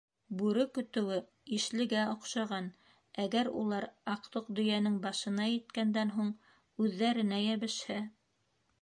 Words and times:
Бүре 0.37 0.63
көтөүе 0.77 1.17
ишлегә 1.57 2.05
оҡшаған, 2.13 2.71
әгәр 3.25 3.51
улар, 3.61 3.89
аҡтыҡ 4.15 4.51
дөйәнең 4.61 4.99
башына 5.07 5.49
еткәндән 5.53 6.15
һуң, 6.19 6.37
үҙҙәренә 6.87 7.47
йәбешһә?.. 7.49 8.05